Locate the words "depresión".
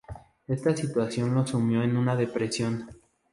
2.15-2.89